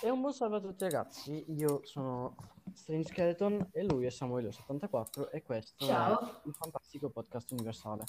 E 0.00 0.10
un 0.10 0.20
buon 0.20 0.32
salve 0.32 0.58
a 0.58 0.60
tutti 0.60 0.84
ragazzi, 0.84 1.44
io 1.48 1.80
sono 1.82 2.36
Strange 2.72 3.08
Skeleton 3.08 3.70
e 3.72 3.82
lui 3.84 4.04
è 4.06 4.10
Samuelio74 4.10 5.28
e 5.32 5.42
questo 5.42 5.84
Ciao. 5.84 6.20
è 6.20 6.40
il 6.44 6.54
fantastico 6.54 7.10
podcast 7.10 7.50
universale. 7.50 8.04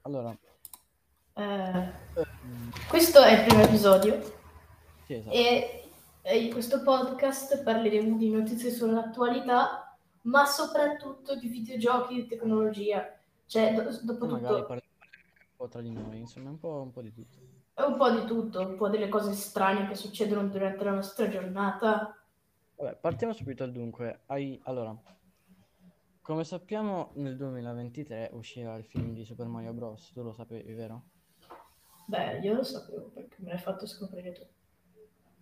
Allora, 0.00 0.36
Eh, 1.34 1.42
ehm, 1.42 1.92
questo 2.88 3.22
è 3.22 3.38
il 3.38 3.46
primo 3.46 3.62
episodio 3.62 4.20
sì, 5.06 5.14
esatto. 5.14 5.36
e, 5.36 5.88
e 6.20 6.44
in 6.44 6.50
questo 6.52 6.82
podcast 6.82 7.62
parleremo 7.62 8.18
di 8.18 8.30
notizie 8.30 8.72
sull'attualità, 8.72 9.96
ma 10.22 10.44
soprattutto 10.46 11.36
di 11.36 11.46
videogiochi 11.46 12.18
e 12.18 12.26
tecnologia. 12.26 13.16
Cioè, 13.46 13.72
do- 13.72 14.00
dopo 14.02 14.26
Poi 14.26 14.32
magari 14.32 14.54
tutto, 14.56 14.66
parliamo 14.66 14.90
un 14.98 15.56
po' 15.56 15.68
tra 15.68 15.80
di 15.80 15.92
noi, 15.92 16.18
insomma, 16.18 16.50
un 16.50 16.58
po', 16.58 16.80
un 16.82 16.90
po' 16.90 17.02
di 17.02 17.12
tutto. 17.12 17.38
È 17.74 17.82
un 17.82 17.96
po' 17.96 18.10
di 18.10 18.26
tutto, 18.26 18.60
un 18.60 18.76
po' 18.76 18.88
delle 18.88 19.08
cose 19.08 19.32
strane 19.32 19.88
che 19.88 19.94
succedono 19.94 20.46
durante 20.48 20.84
la 20.84 20.92
nostra 20.92 21.28
giornata. 21.28 22.16
Vabbè, 22.76 22.96
partiamo 22.96 23.32
subito 23.32 23.62
al 23.64 23.72
dunque. 23.72 24.22
Hai- 24.26 24.60
Allora, 24.64 24.96
come 26.20 26.44
sappiamo 26.44 27.12
nel 27.16 27.36
2023 27.36 28.30
uscirà 28.32 28.74
il 28.76 28.84
film 28.84 29.12
di 29.12 29.24
Super 29.24 29.46
Mario 29.46 29.72
Bros. 29.72 30.12
Tu 30.12 30.22
lo 30.22 30.32
sapevi, 30.32 30.72
vero? 30.74 31.02
Beh, 32.06 32.38
io 32.40 32.54
lo 32.54 32.62
sapevo 32.62 33.08
perché 33.10 33.36
me 33.40 33.50
l'hai 33.50 33.58
fatto 33.58 33.86
scoprire 33.86 34.32
tu. 34.32 34.46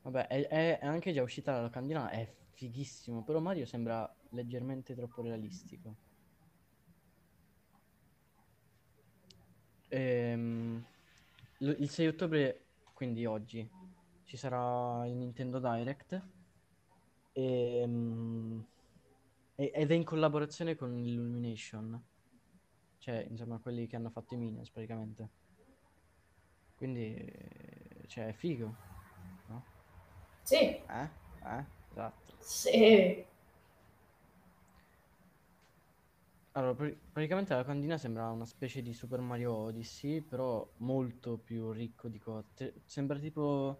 Vabbè, 0.02 0.26
è, 0.28 0.46
è- 0.48 0.78
anche 0.86 1.12
già 1.12 1.22
uscita 1.22 1.52
la 1.52 1.62
locandina, 1.62 2.08
è 2.10 2.32
fighissimo, 2.52 3.22
però 3.24 3.40
Mario 3.40 3.66
sembra 3.66 4.10
leggermente 4.30 4.94
troppo 4.94 5.22
realistico. 5.22 5.94
Ehm, 9.90 10.84
il 11.60 11.88
6 11.90 12.06
ottobre, 12.08 12.64
quindi 12.94 13.26
oggi, 13.26 13.68
ci 14.24 14.36
sarà 14.36 15.06
il 15.06 15.14
Nintendo 15.14 15.58
Direct 15.58 16.22
ehm, 17.32 18.64
e- 19.56 19.70
ed 19.74 19.90
è 19.90 19.94
in 19.94 20.04
collaborazione 20.04 20.74
con 20.74 20.96
Illumination, 20.96 22.02
cioè 22.98 23.26
insomma 23.28 23.58
quelli 23.58 23.86
che 23.86 23.96
hanno 23.96 24.10
fatto 24.10 24.34
i 24.34 24.38
Minions 24.38 24.70
praticamente. 24.70 25.28
Quindi, 26.76 27.30
cioè, 28.06 28.28
è 28.28 28.32
figo, 28.32 28.74
no? 29.48 29.64
Sì, 30.42 30.56
Eh? 30.56 31.08
Eh? 31.44 31.64
Esatto. 31.90 32.34
sì. 32.38 33.24
Allora, 36.52 36.74
pr- 36.74 36.96
praticamente 37.12 37.52
la 37.52 37.60
locandina 37.60 37.96
sembra 37.96 38.28
una 38.30 38.44
specie 38.44 38.82
di 38.82 38.92
Super 38.92 39.20
Mario 39.20 39.54
Odyssey, 39.54 40.20
però 40.20 40.68
molto 40.78 41.38
più 41.38 41.70
ricco 41.70 42.08
di 42.08 42.18
cose. 42.18 42.74
Sembra 42.86 43.18
tipo 43.18 43.78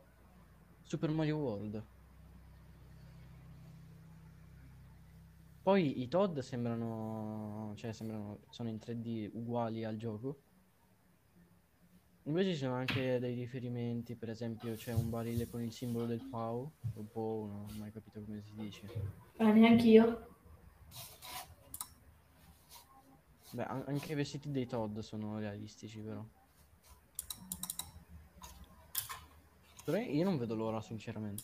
Super 0.83 1.11
Mario 1.11 1.37
World. 1.39 1.85
Poi 5.63 6.01
i 6.01 6.09
Toad 6.09 6.39
sembrano, 6.41 7.73
cioè 7.77 7.93
sembrano, 7.93 8.39
sono 8.51 8.69
in 8.69 8.79
3D 8.79 9.31
uguali 9.35 9.85
al 9.85 9.97
gioco. 9.97 10.43
Invece 12.25 12.53
ci 12.53 12.59
sono 12.59 12.75
anche 12.75 13.19
dei 13.19 13.35
riferimenti, 13.35 14.15
per 14.15 14.31
esempio 14.31 14.75
c'è 14.75 14.93
un 14.93 15.11
barile 15.11 15.49
con 15.49 15.61
il 15.61 15.73
simbolo 15.73 16.07
del 16.07 16.23
Pau, 16.31 16.71
o 16.95 17.03
Pou, 17.13 17.47
non 17.47 17.61
ho 17.63 17.79
mai 17.79 17.91
capito 17.91 18.23
come 18.25 18.41
si 18.43 18.55
dice. 18.55 18.87
Ma 19.39 19.51
neanche 19.53 19.89
io. 19.89 20.29
Beh, 23.53 23.65
an- 23.65 23.85
anche 23.87 24.13
i 24.13 24.15
vestiti 24.15 24.51
dei 24.51 24.67
Todd 24.67 24.99
sono 25.01 25.39
realistici, 25.39 26.01
però. 26.01 26.25
Però 29.85 29.99
io 29.99 30.25
non 30.25 30.39
vedo 30.39 30.55
l'ora, 30.55 30.81
sinceramente. 30.81 31.43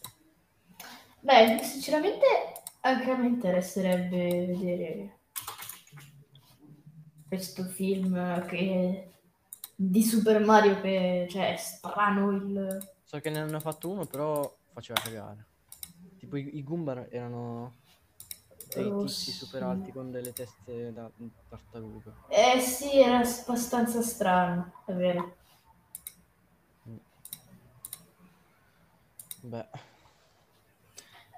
Beh, 1.21 1.59
sinceramente 1.63 2.25
anche 2.81 3.11
a 3.11 3.17
me 3.17 3.27
interesserebbe 3.27 4.47
vedere 4.47 5.19
questo 7.27 7.65
film 7.65 8.47
che 8.47 9.11
di 9.75 10.03
Super 10.03 10.45
Mario 10.45 10.81
che 10.81 11.27
cioè 11.29 11.55
è 11.55 11.57
strano 11.57 12.31
il 12.31 12.95
So 13.03 13.21
che 13.21 13.31
ne 13.31 13.41
hanno 13.41 13.61
fatto 13.61 13.89
uno, 13.89 14.05
però 14.05 14.57
faceva 14.73 15.01
cagare. 15.01 15.47
Tipo 16.19 16.37
i, 16.37 16.57
i 16.57 16.63
Goomba 16.65 17.09
erano 17.09 17.75
dei 18.75 18.97
tizi 18.99 19.31
super 19.31 19.63
alti 19.63 19.93
con 19.93 20.11
delle 20.11 20.33
teste 20.33 20.93
da 20.93 21.11
tartaruga. 21.49 22.13
Eh 22.29 22.61
sì, 22.61 22.99
era 23.01 23.19
abbastanza 23.19 24.03
strano, 24.03 24.73
è 24.87 24.93
vero. 24.93 25.37
Mm. 26.89 26.97
Beh, 29.43 29.69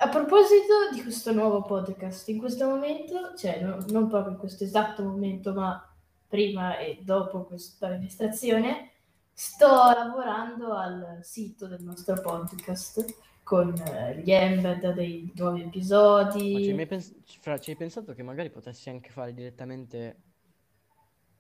A 0.00 0.08
proposito 0.10 0.90
di 0.92 1.02
questo 1.02 1.32
nuovo 1.32 1.62
podcast, 1.62 2.28
in 2.28 2.38
questo 2.38 2.68
momento, 2.68 3.34
cioè 3.36 3.60
no- 3.60 3.84
non 3.88 4.06
proprio 4.08 4.34
in 4.34 4.38
questo 4.38 4.62
esatto 4.62 5.02
momento, 5.02 5.52
ma 5.52 5.84
prima 6.28 6.78
e 6.78 7.00
dopo 7.02 7.42
questa 7.44 7.88
registrazione, 7.88 8.92
sto 9.38 9.66
lavorando 9.94 10.72
al 10.74 11.18
sito 11.22 11.68
del 11.68 11.84
nostro 11.84 12.20
podcast 12.20 13.04
con 13.44 13.72
eh, 13.72 14.20
gli 14.20 14.32
embed 14.32 14.92
dei 14.94 15.32
nuovi 15.36 15.62
ma 15.64 15.70
ci 15.70 15.78
hai, 15.78 15.82
episodi. 15.84 16.86
pens- 16.86 17.14
Fra, 17.40 17.58
ci 17.58 17.70
hai 17.70 17.76
pensato 17.76 18.14
che 18.14 18.24
magari 18.24 18.50
potessi 18.50 18.90
anche 18.90 19.10
fare 19.10 19.32
direttamente 19.32 20.22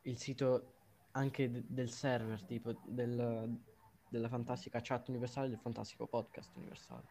il 0.02 0.16
sito 0.16 0.74
anche 1.10 1.50
de- 1.50 1.64
del 1.66 1.90
server, 1.90 2.40
tipo 2.44 2.76
del- 2.86 3.58
della 4.08 4.28
fantastica 4.28 4.78
chat 4.80 5.08
universale 5.08 5.48
del 5.48 5.58
fantastico 5.58 6.06
podcast 6.06 6.54
universale? 6.54 7.02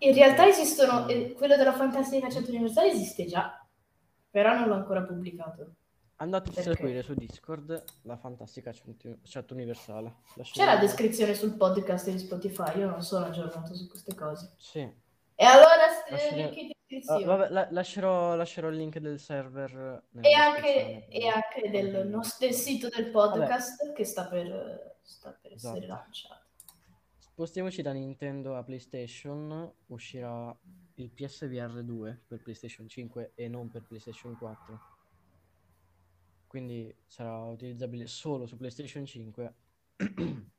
In 0.00 0.12
realtà 0.12 0.46
esistono, 0.46 1.08
eh, 1.08 1.32
quello 1.32 1.56
della 1.56 1.72
Fantastica 1.72 2.28
Chat 2.28 2.46
Universale 2.48 2.90
esiste 2.90 3.24
già, 3.24 3.66
però 4.30 4.54
non 4.54 4.68
l'ho 4.68 4.74
ancora 4.74 5.02
pubblicato. 5.02 5.74
Andate 6.22 6.50
a 6.50 6.62
seguire 6.62 7.02
su 7.02 7.14
Discord 7.14 7.82
la 8.02 8.16
fantastica 8.18 8.74
chat 9.22 9.50
universale. 9.52 10.16
C'è 10.42 10.66
la 10.66 10.76
descrizione 10.76 11.32
sul 11.32 11.56
podcast 11.56 12.10
di 12.10 12.18
Spotify, 12.18 12.78
io 12.78 12.90
non 12.90 13.02
sono 13.02 13.24
aggiornato 13.24 13.74
su 13.74 13.88
queste 13.88 14.14
cose. 14.14 14.52
Sì. 14.58 14.80
E 14.80 15.44
allora 15.44 15.76
Lascerò- 16.10 16.36
link 16.36 16.56
in 16.58 16.68
descrizione. 16.68 17.24
vabbè, 17.24 17.48
la- 17.48 17.68
lascerò, 17.70 18.34
lascerò 18.34 18.68
il 18.68 18.76
link 18.76 18.98
del 18.98 19.18
server 19.18 20.02
E 20.20 20.34
anche, 20.34 21.08
e 21.08 21.26
anche 21.26 21.70
del, 21.70 22.06
nostro, 22.06 22.46
del 22.46 22.54
sito 22.54 22.88
del 22.88 23.10
podcast 23.10 23.90
che 23.94 24.04
sta 24.04 24.26
per, 24.26 24.96
sta 25.00 25.30
per 25.40 25.52
essere 25.54 25.78
Esatto. 25.78 25.86
lanciato. 26.02 26.44
Spostiamoci 27.16 27.80
da 27.80 27.92
Nintendo 27.92 28.56
a 28.56 28.62
PlayStation, 28.62 29.72
uscirà 29.86 30.54
il 30.96 31.10
PSVR 31.10 31.82
2 31.82 32.24
per 32.28 32.42
PlayStation 32.42 32.86
5 32.86 33.32
e 33.34 33.48
non 33.48 33.70
per 33.70 33.84
PlayStation 33.84 34.36
4. 34.36 34.89
Quindi 36.50 36.92
sarà 37.06 37.44
utilizzabile 37.44 38.08
solo 38.08 38.44
su 38.44 38.56
PlayStation 38.56 39.06
5. 39.06 39.54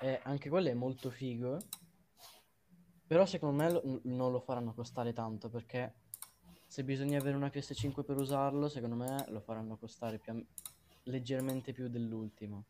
e 0.00 0.20
anche 0.24 0.50
quello 0.50 0.68
è 0.68 0.74
molto 0.74 1.08
figo. 1.08 1.56
Però 3.06 3.24
secondo 3.24 3.62
me 3.62 3.70
lo- 3.72 4.00
non 4.04 4.30
lo 4.32 4.40
faranno 4.40 4.74
costare 4.74 5.14
tanto 5.14 5.48
perché 5.48 5.94
se 6.66 6.84
bisogna 6.84 7.18
avere 7.18 7.36
una 7.36 7.48
PS5 7.48 8.04
per 8.04 8.18
usarlo, 8.18 8.68
secondo 8.68 8.96
me 8.96 9.24
lo 9.28 9.40
faranno 9.40 9.78
costare 9.78 10.18
più- 10.18 10.44
leggermente 11.04 11.72
più 11.72 11.88
dell'ultimo. 11.88 12.64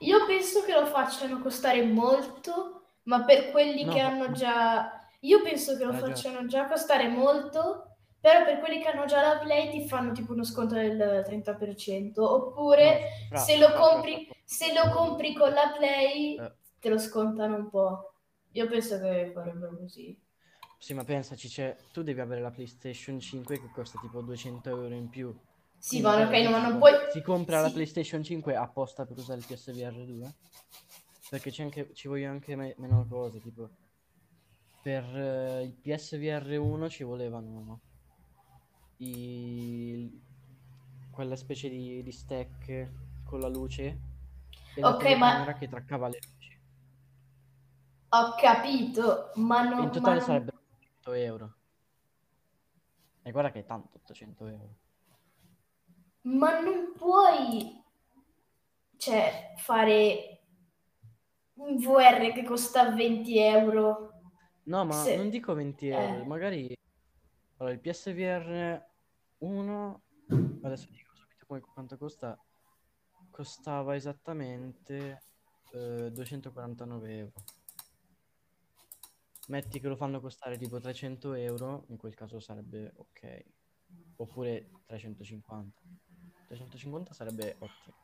Io 0.00 0.26
penso 0.26 0.62
che 0.62 0.72
lo 0.72 0.86
facciano 0.86 1.40
costare 1.40 1.82
molto, 1.84 2.86
ma 3.04 3.24
per 3.24 3.50
quelli 3.50 3.84
No, 3.84 3.92
che 3.92 4.00
hanno 4.00 4.30
già... 4.32 5.08
Io 5.20 5.42
penso 5.42 5.76
che 5.76 5.84
lo 5.84 5.92
facciano 5.92 6.46
già 6.46 6.66
costare 6.66 7.08
molto, 7.08 7.96
però 8.20 8.44
per 8.44 8.58
quelli 8.58 8.80
che 8.80 8.88
hanno 8.88 9.06
già 9.06 9.22
la 9.22 9.38
Play 9.38 9.70
ti 9.70 9.88
fanno 9.88 10.12
tipo 10.12 10.32
uno 10.32 10.44
sconto 10.44 10.74
del 10.74 11.22
30%, 11.24 12.20
oppure 12.20 13.00
No, 13.30 13.38
se 13.38 13.56
lo 13.56 13.72
compri, 13.72 14.28
se 14.44 14.74
lo 14.74 14.90
compri 14.90 15.32
con 15.32 15.50
la 15.52 15.72
Play 15.76 16.36
Eh. 16.36 16.52
te 16.78 16.88
lo 16.88 16.98
scontano 16.98 17.56
un 17.56 17.70
po'. 17.70 18.12
Io 18.52 18.66
penso 18.68 18.98
che 19.00 19.30
farebbero 19.32 19.76
così. 19.76 20.18
Sì, 20.76 20.92
ma 20.94 21.04
pensaci, 21.04 21.48
cioè, 21.48 21.76
tu 21.92 22.02
devi 22.02 22.20
avere 22.20 22.40
la 22.40 22.50
PlayStation 22.50 23.20
5 23.20 23.60
che 23.60 23.70
costa 23.72 23.98
tipo 24.00 24.20
200 24.22 24.70
euro 24.70 24.94
in 24.94 25.08
più. 25.08 25.34
Sì, 25.78 26.00
ma 26.00 26.20
ok, 26.20 26.32
no, 26.42 26.50
ma 26.50 26.68
non 26.68 26.78
puoi... 26.78 26.92
Si 27.12 27.22
compra 27.22 27.60
la 27.60 27.68
sì. 27.68 27.74
PlayStation 27.74 28.22
5 28.22 28.54
apposta 28.54 29.06
per 29.06 29.16
usare 29.16 29.40
il 29.40 29.46
PSVR 29.46 30.04
2? 30.04 30.34
Perché 31.30 31.62
anche, 31.62 31.94
ci 31.94 32.08
vogliono 32.08 32.32
anche 32.32 32.56
me- 32.56 32.74
meno 32.78 33.06
cose, 33.08 33.40
tipo... 33.40 33.68
Per 34.82 35.04
eh, 35.16 35.62
il 35.62 35.72
PSVR 35.74 36.58
1 36.58 36.88
ci 36.88 37.02
volevano 37.02 37.80
i... 39.00 40.20
quella 41.10 41.36
specie 41.36 41.68
di, 41.68 42.02
di 42.02 42.12
stack 42.12 42.90
con 43.24 43.40
la 43.40 43.48
luce 43.48 44.00
e 44.74 44.80
la 44.80 44.94
Ok, 44.94 45.04
ma- 45.16 45.52
che 45.54 45.68
traccava 45.68 46.08
le 46.08 46.18
luci. 46.20 46.58
Ho 48.12 48.34
capito, 48.36 49.30
ma 49.36 49.62
non... 49.68 49.84
In 49.84 49.90
totale 49.90 50.16
non- 50.16 50.24
sarebbero 50.24 50.58
800 50.58 51.12
euro. 51.12 51.54
E 53.22 53.30
guarda 53.30 53.50
che 53.50 53.60
è 53.60 53.64
tanto 53.64 53.98
800 53.98 54.46
euro. 54.46 54.74
Ma 56.22 56.60
non 56.60 56.92
puoi, 56.96 57.82
cioè, 58.96 59.54
fare 59.56 60.42
un 61.54 61.76
VR 61.76 62.32
che 62.32 62.42
costa 62.44 62.90
20 62.90 63.38
euro. 63.38 64.12
No, 64.64 64.84
ma 64.84 64.92
Se- 64.92 65.16
non 65.16 65.30
dico 65.30 65.54
20 65.54 65.88
euro, 65.88 66.22
eh. 66.22 66.26
magari 66.26 66.78
allora, 67.56 67.74
il 67.74 67.80
PSVR 67.80 68.89
1, 69.40 70.02
adesso 70.62 70.88
dico 70.90 71.14
subito 71.14 71.46
come- 71.46 71.60
quanto 71.60 71.96
costa, 71.96 72.38
costava 73.30 73.94
esattamente 73.94 75.22
eh, 75.72 76.10
249 76.10 77.16
euro. 77.16 77.44
Metti 79.48 79.80
che 79.80 79.88
lo 79.88 79.96
fanno 79.96 80.20
costare 80.20 80.56
tipo 80.56 80.78
300 80.78 81.32
euro, 81.34 81.84
in 81.88 81.96
quel 81.96 82.14
caso 82.14 82.38
sarebbe 82.38 82.92
ok, 82.96 83.44
oppure 84.16 84.70
350. 84.86 85.80
350 86.46 87.14
sarebbe 87.14 87.56
ottimo. 87.58 87.96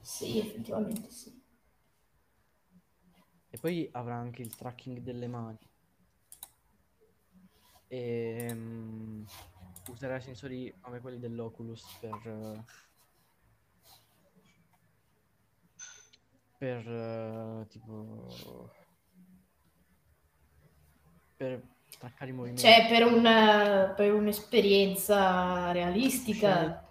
Sì, 0.00 0.38
effettivamente 0.38 1.10
sì. 1.10 1.40
E 3.48 3.58
poi 3.58 3.88
avrà 3.92 4.16
anche 4.16 4.42
il 4.42 4.54
tracking 4.54 4.98
delle 5.00 5.28
mani. 5.28 5.58
E 7.92 8.48
mm, 8.50 9.22
userà 9.90 10.18
sensori 10.18 10.74
come 10.80 11.00
quelli 11.00 11.18
dell'Oculus 11.18 11.84
per 12.00 12.64
per 16.56 16.88
eh, 16.88 17.66
tipo 17.68 18.70
per 21.36 21.62
traccare 21.98 22.30
i 22.30 22.32
movimenti. 22.32 22.62
Cioè, 22.62 22.86
per, 22.88 23.04
un- 23.04 23.92
per 23.94 24.14
un'esperienza 24.14 25.70
realistica. 25.72 26.88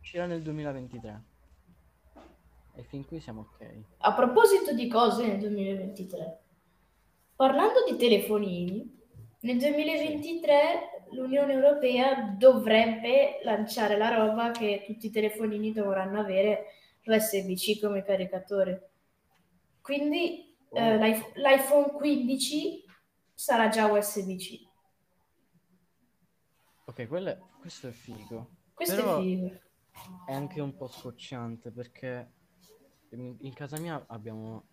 uscirà 0.00 0.26
nel 0.26 0.42
2023. 0.42 1.22
E 2.74 2.82
fin 2.82 3.06
qui 3.06 3.20
siamo 3.20 3.48
ok. 3.52 3.84
A 3.98 4.12
proposito 4.12 4.74
di 4.74 4.86
cose 4.86 5.26
nel 5.26 5.38
2023, 5.38 6.40
parlando 7.36 7.84
di 7.88 7.96
telefonini, 7.96 9.00
nel 9.42 9.58
2023 9.58 11.06
l'Unione 11.12 11.52
Europea 11.52 12.34
dovrebbe 12.36 13.40
lanciare 13.44 13.96
la 13.96 14.14
roba 14.14 14.50
che 14.50 14.84
tutti 14.86 15.06
i 15.06 15.10
telefonini 15.10 15.72
dovranno 15.72 16.20
avere 16.20 16.66
l'USB-C 17.02 17.80
come 17.80 18.02
caricatore. 18.02 18.90
Quindi 19.80 20.54
eh, 20.72 20.94
Oh. 20.94 20.96
l'iPh- 20.96 21.36
l'iPhone 21.36 21.90
15 21.92 22.84
sarà 23.34 23.68
già 23.68 23.86
USB-C. 23.92 24.70
Ok, 26.86 27.06
quello 27.08 27.28
è- 27.30 27.38
questo 27.60 27.88
è 27.88 27.92
figo. 27.92 28.48
Questo 28.74 28.94
Però- 28.96 29.18
è 29.18 29.22
figo. 29.22 29.60
È 30.26 30.32
anche 30.32 30.60
un 30.60 30.74
po' 30.76 30.86
scocciante 30.88 31.70
perché 31.70 32.32
in, 33.10 33.36
in 33.40 33.52
casa 33.52 33.78
mia 33.78 34.02
abbiamo. 34.08 34.64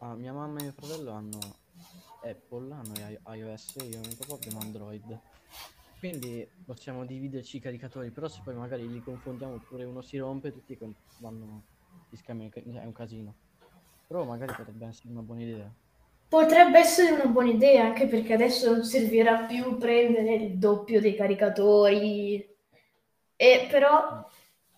ah, 0.00 0.14
mia 0.14 0.32
mamma 0.34 0.58
e 0.58 0.62
mio 0.64 0.72
fratello 0.72 1.12
hanno 1.12 1.38
Apple, 2.22 2.72
hanno 2.72 2.92
iOS, 3.34 3.74
io 3.76 4.00
e 4.02 4.06
mio 4.06 4.16
papà 4.18 4.34
abbiamo 4.34 4.60
Android. 4.60 5.18
Quindi 5.98 6.46
possiamo 6.64 7.04
dividerci 7.04 7.56
i 7.56 7.60
caricatori, 7.60 8.10
però 8.10 8.28
se 8.28 8.40
poi 8.44 8.54
magari 8.54 8.88
li 8.90 9.00
confondiamo 9.00 9.54
oppure 9.54 9.84
uno 9.84 10.02
si 10.02 10.18
rompe, 10.18 10.52
tutti 10.52 10.78
vanno. 11.18 11.62
Si 12.10 12.16
scambiano, 12.16 12.52
ca- 12.52 12.60
è 12.60 12.84
un 12.84 12.92
casino. 12.92 13.34
Però 14.06 14.24
magari 14.24 14.52
potrebbe 14.54 14.86
essere 14.86 15.08
una 15.10 15.22
buona 15.22 15.42
idea. 15.42 15.72
Potrebbe 16.28 16.78
essere 16.78 17.12
una 17.12 17.26
buona 17.26 17.50
idea 17.50 17.84
anche 17.84 18.06
perché 18.06 18.34
adesso 18.34 18.72
non 18.72 18.84
servirà 18.84 19.44
più 19.44 19.76
prendere 19.78 20.34
il 20.34 20.58
doppio 20.58 21.00
dei 21.00 21.14
caricatori. 21.14 22.54
E 23.36 23.68
però 23.70 24.28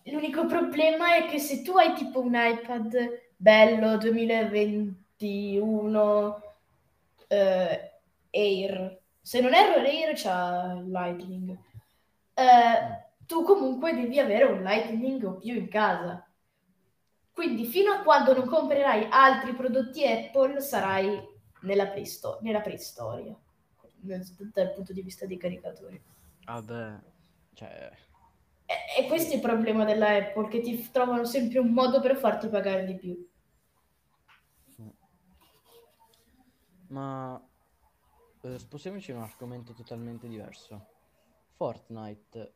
l'unico 0.03 0.45
problema 0.45 1.15
è 1.15 1.27
che 1.27 1.39
se 1.39 1.61
tu 1.61 1.77
hai 1.77 1.93
tipo 1.93 2.21
un 2.21 2.33
iPad 2.35 3.33
bello 3.35 3.97
2021 3.97 6.48
eh, 7.29 7.91
Air, 8.31 9.01
se 9.21 9.39
non 9.41 9.53
erro 9.53 9.81
l'Air 9.81 10.13
c'ha 10.15 10.73
Lightning, 10.85 11.57
eh, 12.33 13.07
tu 13.25 13.43
comunque 13.43 13.93
devi 13.93 14.19
avere 14.19 14.45
un 14.45 14.63
Lightning 14.63 15.23
o 15.23 15.37
più 15.37 15.53
in 15.53 15.69
casa. 15.69 16.25
Quindi 17.31 17.65
fino 17.65 17.91
a 17.91 18.01
quando 18.01 18.33
non 18.33 18.47
comprerai 18.47 19.07
altri 19.09 19.53
prodotti 19.53 20.05
Apple 20.05 20.59
sarai 20.59 21.17
nella, 21.61 21.87
preisto- 21.87 22.39
nella 22.41 22.61
preistoria 22.61 23.35
nel- 24.01 24.25
dal 24.53 24.73
punto 24.73 24.93
di 24.93 25.01
vista 25.01 25.25
dei 25.25 25.37
caricatori. 25.37 26.01
Vabbè, 26.45 26.99
cioè. 27.53 27.91
E, 28.65 29.01
e 29.01 29.07
questo 29.07 29.33
è 29.33 29.35
il 29.35 29.41
problema 29.41 29.85
della 29.85 30.15
Apple, 30.15 30.47
che 30.47 30.61
ti 30.61 30.89
trovano 30.91 31.23
sempre 31.23 31.59
un 31.59 31.69
modo 31.69 31.99
per 32.01 32.17
farti 32.17 32.47
pagare 32.47 32.85
di 32.85 32.95
più. 32.95 33.28
Ma 36.89 37.41
eh, 38.41 38.59
spostiamoci 38.59 39.11
in 39.11 39.17
un 39.17 39.23
argomento 39.23 39.73
totalmente 39.73 40.27
diverso. 40.27 40.85
Fortnite 41.55 42.53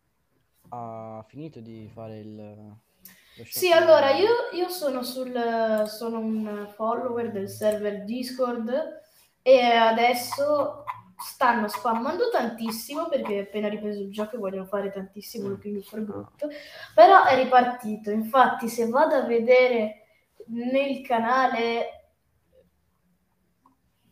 ha 0.69 1.23
finito 1.27 1.59
di 1.59 1.89
fare 1.93 2.19
il... 2.19 2.35
lo 2.35 3.43
Sì, 3.45 3.71
allora 3.71 4.11
io, 4.11 4.29
io 4.53 4.69
sono, 4.69 5.03
sul, 5.03 5.83
sono 5.87 6.19
un 6.19 6.71
follower 6.73 7.31
del 7.31 7.49
server 7.49 8.03
Discord 8.05 9.01
e 9.41 9.61
adesso 9.61 10.85
stanno 11.17 11.67
spammando 11.67 12.29
tantissimo 12.29 13.07
perché 13.07 13.39
appena 13.39 13.69
ripreso 13.69 14.01
il 14.01 14.11
gioco 14.11 14.37
vogliono 14.37 14.65
fare 14.65 14.91
tantissimo 14.91 15.47
Mm. 15.47 15.51
Looking 15.51 15.83
for 15.83 16.05
Good, 16.05 16.49
però 16.95 17.25
è 17.25 17.41
ripartito. 17.41 18.09
Infatti, 18.09 18.67
se 18.67 18.87
vado 18.87 19.15
a 19.15 19.25
vedere 19.25 20.05
nel 20.47 21.01
canale 21.01 22.02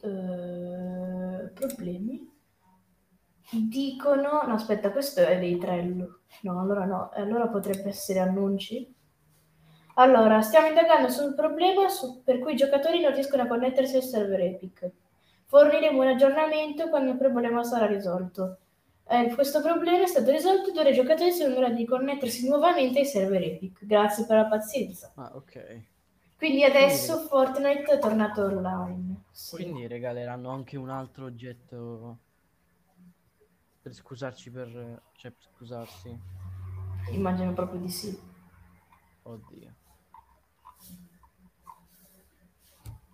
eh, 0.01 1.49
problemi, 1.53 2.29
dicono... 3.67 4.43
No, 4.45 4.53
aspetta, 4.53 4.91
questo 4.91 5.21
è 5.21 5.37
dei 5.39 5.57
Trello. 5.57 6.21
No, 6.41 6.59
allora 6.59 6.85
no, 6.85 7.09
allora 7.13 7.47
potrebbe 7.47 7.89
essere 7.89 8.19
annunci. 8.19 8.93
Allora, 9.95 10.41
stiamo 10.41 10.67
indagando 10.67 11.09
sul 11.09 11.35
problema 11.35 11.87
su- 11.89 12.23
per 12.23 12.39
cui 12.39 12.53
i 12.53 12.55
giocatori 12.55 13.01
non 13.01 13.13
riescono 13.13 13.43
a 13.43 13.47
connettersi 13.47 13.95
al 13.97 14.03
server 14.03 14.39
Epic. 14.41 14.89
Forniremo 15.45 16.01
un 16.01 16.07
aggiornamento 16.07 16.89
quando 16.89 17.11
il 17.11 17.17
problema 17.17 17.63
sarà 17.63 17.85
risolto. 17.85 18.57
Eh, 19.07 19.33
questo 19.33 19.61
problema 19.61 20.03
è 20.03 20.07
stato 20.07 20.31
risolto 20.31 20.73
e 20.73 20.79
ora 20.79 20.89
i 20.89 20.93
giocatori 20.93 21.31
sono 21.31 21.49
in 21.53 21.59
grado 21.59 21.75
di 21.75 21.85
connettersi 21.85 22.47
nuovamente 22.47 22.99
ai 22.99 23.05
server 23.05 23.43
Epic. 23.43 23.85
Grazie 23.85 24.25
per 24.25 24.37
la 24.37 24.45
pazienza. 24.45 25.13
Ah, 25.15 25.31
ok. 25.35 25.55
Quindi 26.41 26.63
adesso 26.63 27.27
Fortnite 27.27 27.83
è 27.83 27.99
tornato 27.99 28.45
online. 28.45 29.25
Sì. 29.29 29.57
Quindi 29.57 29.85
regaleranno 29.85 30.49
anche 30.49 30.75
un 30.75 30.89
altro 30.89 31.25
oggetto 31.25 32.17
per 33.79 33.93
scusarci 33.93 34.49
per... 34.49 35.03
cioè 35.11 35.29
per 35.29 35.43
scusarsi. 35.53 36.19
Immagino 37.11 37.53
proprio 37.53 37.79
di 37.81 37.89
sì. 37.89 38.19
Oddio. 39.21 39.73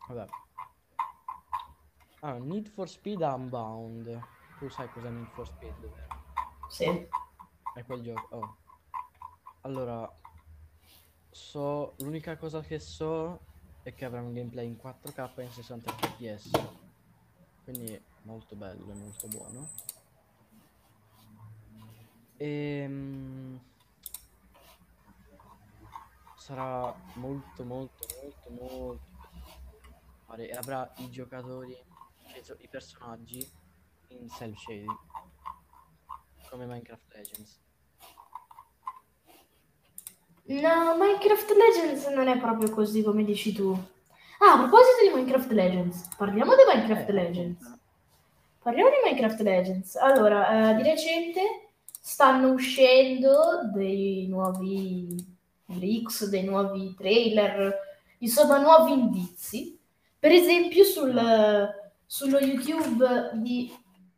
Vabbè. 0.07 0.25
Ah, 2.22 2.38
Need 2.38 2.69
for 2.69 2.88
Speed 2.88 3.19
Unbound. 3.19 4.22
Tu 4.57 4.69
sai 4.69 4.89
cos'è 4.89 5.10
Need 5.10 5.27
for 5.31 5.46
Speed, 5.46 5.75
vero? 5.81 6.24
Sì. 6.69 6.86
È 7.74 7.84
quel 7.84 8.01
gioco. 8.01 8.36
Oh. 8.38 8.57
Allora, 9.63 10.10
so, 11.38 11.94
l'unica 11.98 12.36
cosa 12.36 12.62
che 12.62 12.79
so 12.79 13.39
è 13.84 13.94
che 13.94 14.06
avrà 14.06 14.22
un 14.22 14.34
gameplay 14.34 14.65
in 14.65 14.75
4K 14.75 15.32
e 15.38 15.44
in 15.44 15.51
60 15.51 15.91
fps. 15.91 16.50
Quindi 17.63 18.01
molto 18.24 18.56
bello 18.56 18.91
e 18.91 18.96
molto 18.96 19.27
buono. 19.27 19.70
Ehm, 22.38 23.60
sarà 26.38 26.94
molto 27.15 27.63
molto 27.63 28.06
molto 28.22 28.50
molto 28.50 29.15
e 30.38 30.51
avrà 30.51 30.91
i 30.98 31.10
giocatori, 31.10 31.75
cioè 32.44 32.58
i 32.60 32.67
personaggi 32.67 33.48
in 34.10 34.29
cel 34.29 34.56
shading 34.56 34.98
come 36.50 36.65
Minecraft 36.65 37.13
Legends. 37.13 37.66
No, 40.50 40.96
Minecraft 40.98 41.51
Legends 41.51 42.06
non 42.08 42.27
è 42.30 42.38
proprio 42.38 42.70
così 42.70 43.04
come 43.04 43.24
dici 43.24 43.51
tu. 43.54 43.77
Ah, 44.39 44.54
a 44.54 44.58
proposito 44.58 45.04
di 45.04 45.13
Minecraft 45.13 45.51
Legends, 45.51 46.08
parliamo 46.16 46.56
di 46.56 46.62
Minecraft 46.66 47.10
Eh, 47.10 47.12
Legends. 47.12 47.77
Parliamo 48.62 48.89
di 48.89 48.96
Minecraft 49.04 49.42
Legends. 49.42 49.96
Allora, 49.98 50.70
eh, 50.70 50.75
di 50.75 50.84
recente 50.84 51.42
stanno 51.89 52.51
uscendo 52.51 53.70
dei 53.74 54.27
nuovi 54.27 55.16
leaks, 55.66 56.30
dei 56.30 56.44
nuovi 56.46 56.96
trailer, 56.96 57.77
insomma, 58.20 58.58
nuovi 58.58 58.94
indizi. 58.94 59.77
Per 60.18 60.32
esempio, 60.32 60.86
sul, 60.86 61.70
sullo 62.06 62.39
YouTube 62.39 63.32
di, 63.34 63.70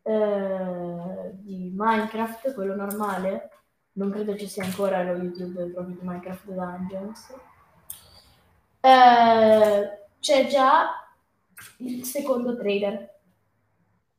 eh, 0.04 1.32
di 1.34 1.72
Minecraft, 1.76 2.54
quello 2.54 2.76
normale, 2.76 3.50
non 4.00 4.12
credo 4.12 4.38
ci 4.38 4.48
sia 4.48 4.64
ancora 4.64 5.04
lo 5.04 5.22
YouTube 5.22 5.66
proprio 5.72 5.96
di 5.96 6.02
Minecraft 6.02 6.46
Dungeons. 6.46 7.34
Eh, 8.80 10.08
c'è 10.20 10.48
già 10.48 11.12
il 11.80 12.06
secondo 12.06 12.56
trailer. 12.56 13.20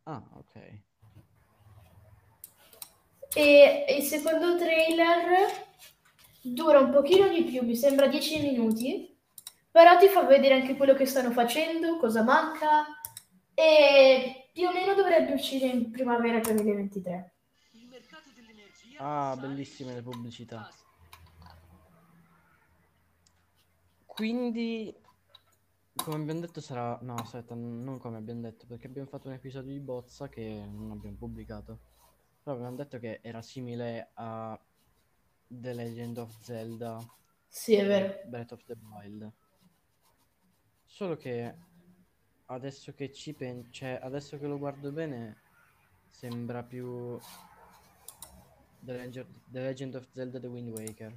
Ah, 0.03 0.23
ok. 0.35 0.79
E 3.35 3.87
il 3.97 4.03
secondo 4.03 4.59
trailer 4.59 5.69
dura 6.43 6.81
un 6.81 6.91
pochino 6.91 7.29
di 7.29 7.45
più, 7.45 7.65
mi 7.65 7.75
sembra 7.75 8.07
10 8.07 8.43
minuti, 8.43 9.17
però 9.71 9.97
ti 9.97 10.09
fa 10.09 10.25
vedere 10.25 10.55
anche 10.55 10.77
quello 10.77 10.93
che 10.95 11.07
stanno 11.07 11.31
facendo, 11.31 11.97
cosa 11.97 12.23
manca 12.23 12.85
e 13.55 14.51
più 14.53 14.69
o 14.69 14.73
meno 14.73 14.93
dovrebbe 14.95 15.33
uscire 15.33 15.67
in 15.67 15.91
primavera 15.91 16.39
2023. 16.39 17.35
Ah, 19.03 19.35
bellissime 19.41 19.95
le 19.95 20.03
pubblicità. 20.03 20.69
Quindi, 24.05 24.95
come 25.95 26.17
abbiamo 26.17 26.41
detto, 26.41 26.61
sarà. 26.61 26.99
No, 27.01 27.15
aspetta, 27.15 27.55
non 27.55 27.99
come 27.99 28.19
abbiamo 28.19 28.43
detto, 28.43 28.67
perché 28.67 28.89
abbiamo 28.89 29.09
fatto 29.09 29.29
un 29.29 29.35
episodio 29.35 29.73
di 29.73 29.81
bozza 29.81 30.29
che 30.29 30.67
non 30.71 30.91
abbiamo 30.91 31.17
pubblicato. 31.17 31.79
Però 32.43 32.55
abbiamo 32.57 32.77
detto 32.77 32.99
che 32.99 33.21
era 33.23 33.41
simile 33.41 34.11
a 34.15 34.59
The 35.47 35.73
Legend 35.73 36.19
of 36.19 36.39
Zelda 36.41 36.99
Sì, 37.49 37.75
è 37.77 37.87
vero. 37.87 38.29
Breath 38.29 38.53
of 38.53 38.65
the 38.65 38.77
Wild. 38.83 39.33
Solo 40.85 41.17
che 41.17 41.57
adesso 42.47 42.93
che 42.93 43.11
ci 43.13 43.33
penso, 43.33 43.71
cioè 43.71 43.99
adesso 44.03 44.39
che 44.39 44.47
lo 44.47 44.59
guardo 44.59 44.93
bene, 44.93 45.41
sembra 46.07 46.63
più 46.63 47.19
The 48.83 48.93
Legend, 48.93 49.27
The 49.51 49.61
Legend 49.61 49.95
of 49.95 50.07
Zelda 50.13 50.41
The 50.41 50.47
Wind 50.47 50.71
Waker. 50.71 51.13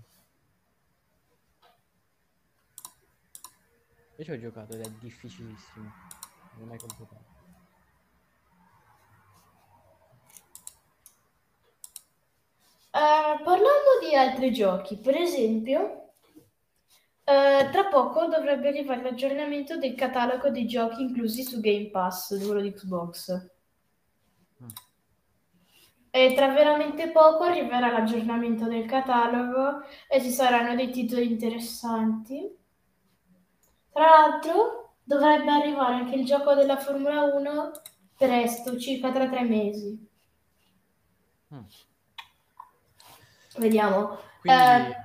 Io 4.18 4.24
ci 4.24 4.32
ho 4.32 4.40
giocato 4.40 4.74
ed 4.74 4.82
è 4.82 4.90
difficilissimo. 5.00 5.92
Non 6.56 6.62
ho 6.62 6.66
mai 6.66 6.78
completato. 6.78 7.32
Eh, 12.92 13.42
parlando 13.44 14.00
di 14.08 14.14
altri 14.14 14.54
giochi, 14.54 14.98
per 14.98 15.16
esempio, 15.16 16.14
eh, 17.24 17.70
tra 17.72 17.88
poco 17.90 18.28
dovrebbe 18.28 18.68
arrivare 18.68 19.02
l'aggiornamento 19.02 19.78
del 19.78 19.96
catalogo 19.96 20.52
dei 20.52 20.68
giochi 20.68 21.02
inclusi 21.02 21.44
su 21.44 21.60
Game 21.60 21.90
Pass, 21.90 22.38
quello 22.38 22.62
di 22.62 22.72
Xbox. 22.72 23.53
E 26.16 26.34
tra 26.36 26.48
veramente 26.50 27.10
poco 27.10 27.44
arriverà 27.44 27.92
l'aggiornamento 27.92 28.66
del 28.66 28.86
catalogo 28.86 29.82
e 30.08 30.22
ci 30.22 30.30
saranno 30.30 30.76
dei 30.76 30.92
titoli 30.92 31.26
interessanti. 31.26 32.56
Tra 33.92 34.06
l'altro, 34.10 34.98
dovrebbe 35.04 35.50
arrivare 35.50 35.96
anche 35.96 36.14
il 36.16 36.24
gioco 36.24 36.54
della 36.54 36.78
Formula 36.78 37.24
1 37.24 37.72
presto, 38.16 38.78
circa 38.78 39.12
tra 39.12 39.28
tre 39.28 39.42
mesi. 39.42 40.08
Mm. 41.52 41.62
Vediamo. 43.58 44.18
Quindi, 44.40 44.60
Eh, 44.60 44.96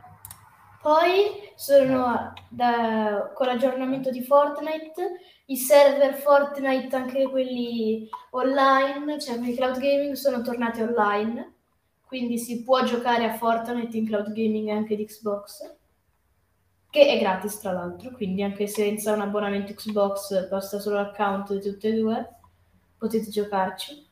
poi 0.88 1.52
sono 1.54 2.33
da- 2.49 3.30
con 3.35 3.47
l'aggiornamento 3.47 4.09
di 4.09 4.23
Fortnite, 4.23 5.21
i 5.47 5.57
server 5.59 6.14
Fortnite, 6.14 6.97
anche 6.97 7.28
quelli 7.28 8.09
online, 8.30 9.21
cioè 9.21 9.38
per 9.38 9.49
i 9.49 9.54
cloud 9.54 9.78
gaming, 9.78 10.14
sono 10.14 10.40
tornati 10.40 10.80
online. 10.80 11.57
Quindi 12.07 12.38
si 12.38 12.64
può 12.64 12.85
giocare 12.85 13.26
a 13.26 13.35
Fortnite 13.35 13.99
in 13.99 14.07
cloud 14.07 14.33
gaming 14.33 14.71
anche 14.71 14.97
di 14.97 15.04
Xbox, 15.04 15.76
che 16.88 17.07
è 17.07 17.18
gratis 17.18 17.59
tra 17.59 17.73
l'altro, 17.73 18.12
quindi 18.12 18.42
anche 18.42 18.66
senza 18.66 19.12
un 19.12 19.21
abbonamento 19.21 19.75
Xbox, 19.75 20.49
basta 20.49 20.78
solo 20.78 20.97
l'account 20.97 21.52
di 21.52 21.61
tutte 21.61 21.88
e 21.88 21.92
due, 21.92 22.28
potete 22.97 23.28
giocarci. 23.28 24.07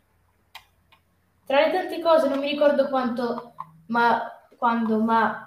Tra 1.47 1.65
le 1.65 1.73
tante 1.73 2.03
cose, 2.03 2.29
non 2.29 2.39
mi 2.39 2.51
ricordo 2.51 2.91
quanto, 2.91 3.55
ma 3.87 4.31
quando, 4.59 5.01
ma 5.01 5.43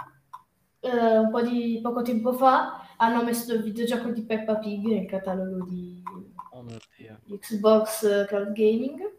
eh, 0.82 1.18
un 1.18 1.30
po' 1.32 1.42
di 1.42 1.80
poco 1.82 2.02
tempo 2.02 2.34
fa 2.34 2.88
hanno 2.98 3.24
messo 3.24 3.54
il 3.54 3.64
videogioco 3.64 4.10
di 4.10 4.24
Peppa 4.24 4.58
Pig 4.58 4.84
nel 4.86 5.06
catalogo 5.06 5.64
di, 5.66 6.02
oh 6.52 6.64
di 7.26 7.38
Xbox 7.38 8.04
eh, 8.04 8.26
Cloud 8.28 8.52
Gaming. 8.52 9.12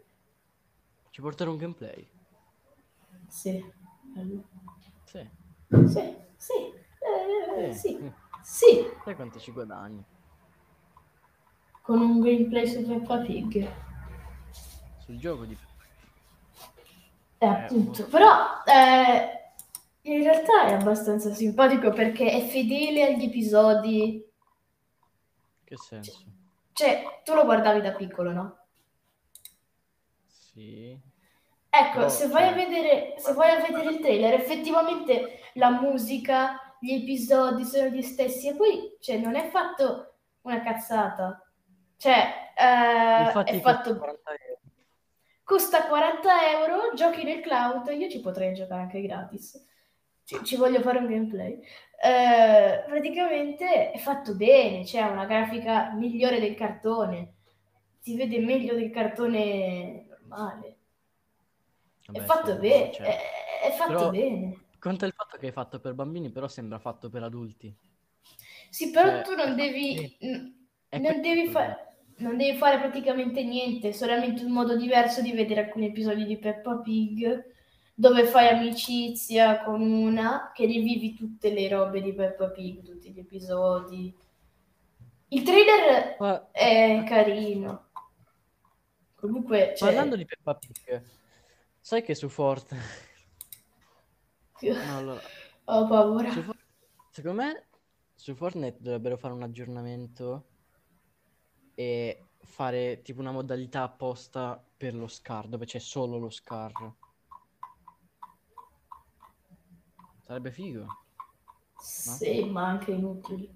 Ci 1.11 1.21
porterà 1.21 1.49
un 1.49 1.57
gameplay? 1.57 2.07
Sì, 3.27 3.63
bello. 4.13 4.43
Sì. 5.05 5.27
sì, 5.87 6.15
sì, 6.37 6.53
eh, 6.99 7.73
Sì. 7.73 7.89
sì, 7.97 8.11
sì, 8.41 8.87
Sai 9.03 9.15
quanto 9.15 9.39
ci 9.39 9.51
guadagni? 9.51 10.03
con 11.81 11.99
un 12.01 12.19
gameplay 12.21 12.67
su 12.67 12.85
Peppa 12.85 13.17
Pig. 13.19 13.69
Sul 14.99 15.17
gioco 15.17 15.45
di... 15.45 15.57
Eh, 17.39 17.45
appunto, 17.47 18.05
però 18.05 18.61
eh, 18.65 19.40
in 20.03 20.23
realtà 20.23 20.65
è 20.67 20.73
abbastanza 20.73 21.33
simpatico 21.33 21.91
perché 21.91 22.31
è 22.31 22.41
fedele 22.47 23.03
agli 23.03 23.25
episodi. 23.25 24.25
Che 25.63 25.77
senso? 25.77 26.23
Cioè, 26.73 27.21
tu 27.23 27.33
lo 27.33 27.43
guardavi 27.43 27.81
da 27.81 27.91
piccolo, 27.93 28.31
no? 28.31 28.57
Sì. 30.25 30.97
Ecco, 31.69 31.95
Però, 31.95 32.09
se 32.09 32.27
vai 32.27 32.43
a 32.49 32.53
cioè- 32.53 32.67
vedere, 32.67 33.15
se 33.17 33.33
vai 33.33 33.51
a 33.51 33.61
vedere 33.61 33.91
il 33.91 33.99
trailer, 33.99 34.33
effettivamente 34.33 35.39
la 35.53 35.69
musica, 35.69 36.75
gli 36.79 36.91
episodi 36.93 37.63
sono 37.63 37.89
gli 37.89 38.01
stessi 38.01 38.47
e 38.49 38.55
poi, 38.55 38.97
cioè, 38.99 39.17
non 39.17 39.35
è 39.35 39.49
fatto 39.49 40.15
una 40.41 40.61
cazzata. 40.61 41.45
Cioè, 41.97 42.51
eh, 42.57 43.43
è 43.43 43.59
fatto... 43.61 43.97
40 43.97 44.31
euro. 44.31 44.59
Costa 45.43 45.85
40 45.87 46.49
euro, 46.51 46.93
giochi 46.95 47.23
nel 47.23 47.41
cloud, 47.41 47.87
io 47.89 48.09
ci 48.09 48.19
potrei 48.19 48.53
giocare 48.53 48.81
anche 48.81 49.01
gratis. 49.01 49.69
Ci, 50.31 50.45
ci 50.45 50.55
voglio 50.55 50.79
fare 50.81 50.99
un 50.99 51.07
gameplay. 51.07 51.59
Eh, 52.03 52.83
praticamente 52.87 53.91
è 53.91 53.97
fatto 53.97 54.33
bene, 54.35 54.83
c'è 54.83 55.01
una 55.01 55.25
grafica 55.25 55.91
migliore 55.91 56.39
del 56.39 56.55
cartone, 56.55 57.33
si 57.99 58.15
vede 58.15 58.39
meglio 58.39 58.73
del 58.73 58.89
cartone 58.91 60.05
normale. 60.07 60.77
Vabbè, 62.05 62.19
è 62.19 62.23
fatto 62.23 62.53
sì, 62.53 62.59
bene, 62.59 62.91
cioè, 62.93 63.05
è, 63.07 63.67
è 63.67 63.71
fatto 63.73 63.93
però- 63.93 64.09
bene. 64.09 64.59
Conta 64.79 65.05
il 65.05 65.13
fatto 65.13 65.37
che 65.37 65.49
è 65.49 65.51
fatto 65.51 65.79
per 65.79 65.93
bambini, 65.93 66.31
però 66.31 66.47
sembra 66.47 66.79
fatto 66.79 67.09
per 67.09 67.23
adulti. 67.23 67.75
Sì, 68.69 68.89
però 68.89 69.09
cioè, 69.09 69.21
tu 69.23 69.35
non 69.35 69.55
devi, 69.55 70.17
n- 70.21 70.55
non 70.97 71.21
devi 71.21 71.49
fare, 71.49 71.97
non 72.17 72.37
devi 72.37 72.57
fare 72.57 72.79
praticamente 72.79 73.43
niente, 73.43 73.91
solamente 73.93 74.43
un 74.45 74.51
modo 74.53 74.75
diverso 74.77 75.21
di 75.21 75.33
vedere 75.33 75.65
alcuni 75.65 75.87
episodi 75.87 76.25
di 76.25 76.37
Peppa 76.37 76.77
Pig, 76.77 77.45
dove 78.01 78.25
fai 78.25 78.47
amicizia 78.47 79.61
con 79.63 79.79
una, 79.79 80.49
che 80.55 80.65
rivivi 80.65 81.13
tutte 81.13 81.53
le 81.53 81.69
robe 81.69 82.01
di 82.01 82.15
Peppa 82.15 82.49
Pig, 82.49 82.81
tutti 82.81 83.11
gli 83.11 83.19
episodi. 83.19 84.17
Il 85.27 85.43
trailer 85.43 86.15
Ma- 86.17 86.49
è 86.49 87.03
carino. 87.07 87.89
Comunque, 89.13 89.75
cioè, 89.77 89.89
Parlando 89.89 90.15
di 90.15 90.25
Peppa 90.25 90.55
Pig, 90.55 91.03
sai 91.79 92.01
che 92.01 92.15
su 92.15 92.27
Fortnite... 92.27 92.83
No, 94.61 94.97
allora, 94.97 95.21
ho 95.65 95.87
paura. 95.87 96.31
For- 96.31 96.57
secondo 97.11 97.43
me 97.43 97.67
su 98.15 98.33
Fortnite 98.33 98.77
dovrebbero 98.79 99.15
fare 99.15 99.35
un 99.35 99.43
aggiornamento 99.43 100.47
e 101.75 102.29
fare 102.39 103.03
tipo 103.03 103.21
una 103.21 103.31
modalità 103.31 103.83
apposta 103.83 104.59
per 104.75 104.95
lo 104.95 105.05
SCAR, 105.05 105.47
dove 105.47 105.65
c'è 105.65 105.77
solo 105.77 106.17
lo 106.17 106.31
SCAR. 106.31 106.95
Sarebbe 110.31 110.51
figo, 110.53 110.85
Sì, 111.77 112.45
ma 112.45 112.65
anche 112.65 112.91
inutili. 112.91 113.53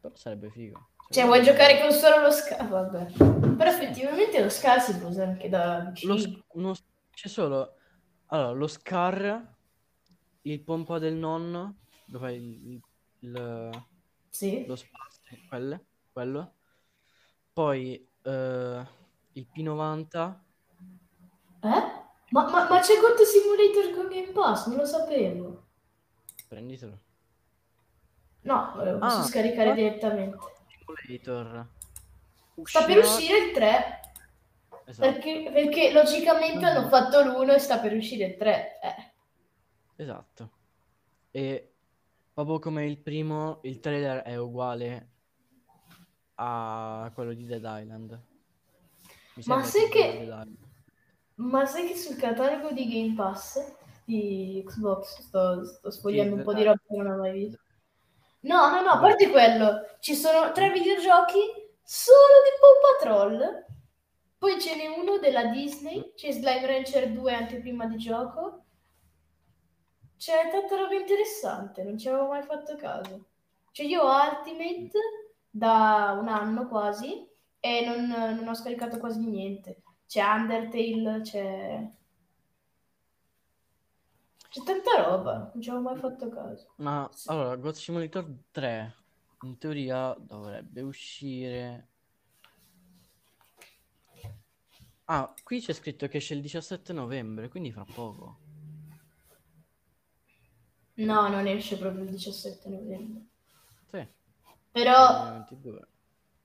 però 0.00 0.12
sarebbe 0.16 0.50
figo. 0.50 0.88
Cioè, 1.08 1.24
vuoi 1.24 1.40
giocare 1.44 1.80
con 1.80 1.92
solo 1.92 2.20
lo 2.20 2.32
SCA? 2.32 2.64
Vabbè. 2.64 3.12
Però 3.12 3.70
effettivamente 3.70 4.42
lo 4.42 4.48
SCA 4.48 4.80
si 4.80 4.98
può 4.98 5.06
usare 5.08 5.30
anche 5.30 5.48
da 5.48 5.84
vicino. 5.84 6.14
Lo 6.14 6.18
s- 6.18 6.42
uno 6.54 6.74
c'è 7.12 7.28
solo 7.28 7.74
allora, 8.26 8.50
lo 8.50 8.66
SCAR, 8.66 9.54
il 10.42 10.64
pompa 10.64 10.98
del 10.98 11.14
nonno, 11.14 11.76
dove 12.06 12.32
il, 12.34 12.66
il- 12.72 12.82
il- 13.20 13.84
Sì. 14.28 14.66
lo 14.66 14.74
spazio, 14.74 15.38
quelle, 15.48 15.86
quello. 16.10 16.54
Poi 17.52 17.94
eh, 18.22 18.86
il 19.34 19.46
P90, 19.54 20.44
Eh? 21.60 22.04
Ma, 22.30 22.48
ma, 22.50 22.68
ma 22.68 22.80
c'è 22.80 22.98
Goat 23.00 23.22
Simulator 23.22 23.94
con 23.94 24.08
Game 24.08 24.32
Pass? 24.32 24.66
Non 24.66 24.76
lo 24.78 24.84
sapevo. 24.86 25.62
prenditelo. 26.48 26.98
No, 28.42 28.72
lo 28.76 28.98
posso 28.98 29.18
Ah, 29.18 29.22
scaricare 29.24 29.74
direttamente. 29.74 30.36
Simulator. 30.68 31.66
Sta 32.62 32.84
per 32.84 32.98
Uscirà- 32.98 33.00
uscire 33.00 33.38
il 33.46 33.52
3, 33.52 34.00
Esatto, 34.84 35.10
perché, 35.12 35.50
perché 35.52 35.92
logicamente 35.92 36.58
Mhm. 36.58 36.64
hanno 36.64 36.88
fatto 36.88 37.20
l'1 37.22 37.52
e 37.54 37.58
sta 37.58 37.78
per 37.80 37.92
uscire 37.94 38.26
il 38.26 38.36
3. 38.36 38.78
Eh. 38.80 39.12
esatto. 40.02 40.50
E 41.32 41.72
proprio 42.32 42.58
come 42.60 42.86
il 42.86 42.98
primo, 42.98 43.58
il 43.64 43.80
trailer 43.80 44.22
è 44.22 44.36
uguale 44.36 45.08
a 46.36 47.10
quello 47.14 47.32
di 47.34 47.44
Dead 47.46 47.62
Island. 47.64 48.20
Mi 49.34 49.42
Ma 49.46 49.62
sai 49.64 49.88
che-. 49.88 50.28
Ma 51.36 51.66
sai 51.66 51.86
che 51.88 51.96
sul 51.96 52.16
catalogo 52.16 52.70
di 52.70 52.88
Game 52.88 53.14
Pass 53.14 53.74
di 54.04 54.62
Xbox 54.64 55.20
sto, 55.20 55.64
sto 55.64 55.90
sfogliando 55.90 56.36
un 56.36 56.42
po' 56.42 56.54
di 56.54 56.62
roba 56.62 56.80
che 56.86 56.96
non 56.96 57.12
ho 57.12 57.16
mai 57.18 57.32
visto. 57.32 57.58
No, 58.40 58.70
no, 58.70 58.80
no, 58.82 58.90
a 58.90 58.98
parte 58.98 59.30
quello, 59.30 59.96
ci 59.98 60.14
sono 60.14 60.52
tre 60.52 60.70
videogiochi 60.70 61.40
solo 61.82 62.36
di 62.44 62.50
Paw 62.60 63.18
Patrol. 63.20 63.64
Poi 64.38 64.60
ce 64.60 64.76
n'è 64.76 64.86
uno 64.86 65.18
della 65.18 65.46
Disney, 65.46 66.12
c'è 66.14 66.30
Slime 66.30 66.66
Rancher 66.66 67.10
2 67.10 67.34
anteprima 67.34 67.86
di 67.86 67.96
gioco. 67.96 68.64
C'è 70.16 70.48
tanta 70.50 70.76
roba 70.76 70.94
interessante, 70.94 71.82
non 71.82 71.98
ci 71.98 72.08
avevo 72.08 72.28
mai 72.28 72.42
fatto 72.42 72.76
caso. 72.76 73.26
Cioè 73.72 73.84
io 73.84 74.02
ho 74.02 74.30
Ultimate 74.30 74.98
da 75.50 76.16
un 76.18 76.28
anno 76.28 76.68
quasi 76.68 77.28
e 77.58 77.84
non, 77.84 78.06
non 78.06 78.46
ho 78.46 78.54
scaricato 78.54 78.98
quasi 78.98 79.26
niente. 79.26 79.82
C'è 80.08 80.22
Undertale, 80.22 81.20
c'è... 81.22 81.88
C'è 84.48 84.62
tanta 84.64 85.02
roba, 85.02 85.50
non 85.52 85.62
ci 85.62 85.68
avevo 85.70 85.84
mai 85.90 85.96
fatto 85.98 86.28
caso. 86.30 86.66
Ma 86.76 87.10
allora, 87.26 87.56
God 87.56 87.74
Simulator 87.74 88.26
3 88.50 88.94
in 89.42 89.58
teoria 89.58 90.14
dovrebbe 90.18 90.80
uscire. 90.82 91.88
Ah, 95.06 95.32
qui 95.42 95.60
c'è 95.60 95.72
scritto 95.72 96.06
che 96.06 96.18
esce 96.18 96.34
il 96.34 96.40
17 96.42 96.92
novembre, 96.92 97.48
quindi 97.48 97.72
fra 97.72 97.84
poco. 97.84 98.38
No, 100.96 101.28
non 101.28 101.46
esce 101.46 101.78
proprio 101.78 102.02
il 102.02 102.10
17 102.10 102.68
novembre. 102.68 103.22
Sì, 103.90 104.06
Però 104.70 104.96
2022. 105.12 105.88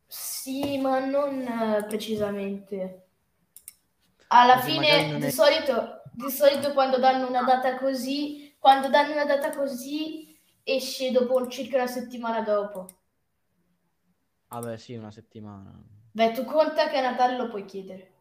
sì, 0.08 0.78
ma 0.80 1.04
non 1.06 1.42
eh, 1.42 1.86
precisamente. 1.88 3.11
Alla 4.34 4.56
magari 4.56 4.72
fine, 4.72 5.18
di 5.20 5.26
è- 5.26 5.30
solito, 5.30 6.02
di 6.14 6.30
solito 6.30 6.72
quando 6.72 6.98
danno 7.00 7.28
una 7.28 7.44
data 7.44 7.78
così, 7.78 8.56
quando 8.58 8.90
danno 8.90 9.12
una 9.12 9.26
data 9.26 9.50
così, 9.50 10.38
esce 10.64 11.12
dopo 11.12 11.48
circa 11.48 11.76
una 11.78 11.88
settimana 11.88 12.42
dopo. 12.42 12.88
Vabbè, 14.48 14.78
sì, 14.78 14.96
una 14.96 15.12
settimana. 15.12 15.74
Beh, 16.12 16.32
tu 16.32 16.46
conta 16.46 16.88
che 16.90 16.98
a 16.98 17.10
Natale 17.10 17.36
lo 17.36 17.50
puoi 17.50 17.66
chiedere. 17.66 18.14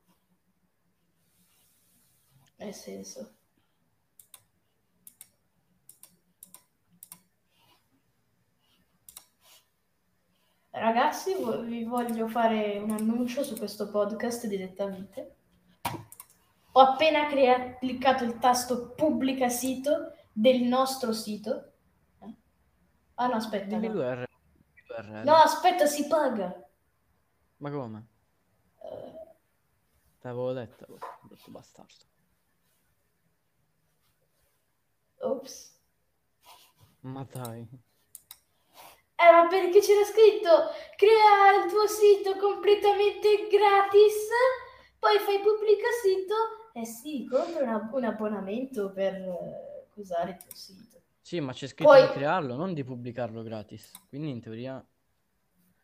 Nel 2.56 2.74
senso. 2.74 3.34
Ragazzi, 10.70 11.34
vi 11.64 11.84
voglio 11.84 12.26
fare 12.28 12.78
un 12.78 12.90
annuncio 12.90 13.42
su 13.44 13.56
questo 13.56 13.88
podcast 13.90 14.46
direttamente. 14.46 15.36
Ho 16.72 16.80
appena 16.80 17.26
crea- 17.26 17.76
cliccato 17.78 18.24
il 18.24 18.38
tasto 18.38 18.90
pubblica 18.90 19.48
sito 19.48 20.12
del 20.32 20.62
nostro 20.62 21.12
sito. 21.12 21.72
Eh? 22.20 22.34
Ah 23.14 23.26
no, 23.26 23.34
aspetta. 23.34 23.66
Dimmi 23.66 23.88
No, 23.88 23.94
l'URL. 23.94 24.26
l'URL. 24.86 25.22
No, 25.24 25.34
aspetta, 25.34 25.86
si 25.86 26.06
paga. 26.06 26.68
Ma 27.58 27.70
come? 27.70 28.06
Eh, 28.82 29.18
T'avevo 30.20 30.52
detto, 30.52 30.86
brutto 31.22 31.50
bastardo. 31.50 32.08
ops. 35.22 35.78
Ma 37.00 37.24
dai. 37.30 37.66
Eh, 39.16 39.30
ma 39.32 39.46
perché 39.48 39.80
c'era 39.80 40.04
scritto 40.04 40.48
crea 40.96 41.62
il 41.64 41.70
tuo 41.70 41.86
sito 41.86 42.36
completamente 42.38 43.46
gratis, 43.50 44.14
poi 45.10 45.18
fai 45.18 45.40
pubblica 45.42 45.88
sito. 46.00 46.34
Eh 46.72 46.84
sì, 46.84 47.26
compra 47.28 47.62
una- 47.62 47.90
un 47.92 48.04
abbonamento 48.04 48.92
per 48.92 49.14
eh, 49.14 49.88
usare 49.94 50.30
il 50.30 50.36
tuo 50.36 50.54
sito. 50.54 50.98
Sì, 51.20 51.40
ma 51.40 51.52
c'è 51.52 51.66
scritto 51.66 51.90
Poi- 51.90 52.06
di 52.06 52.12
crearlo, 52.12 52.54
non 52.54 52.72
di 52.74 52.84
pubblicarlo 52.84 53.42
gratis. 53.42 53.90
Quindi 54.08 54.30
in 54.30 54.40
teoria... 54.40 54.84